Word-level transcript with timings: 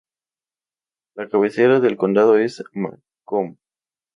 La 1.13 1.29
cabecera 1.29 1.79
del 1.79 1.95
condado 1.95 2.35
es 2.39 2.63
Macomb. 2.73 3.57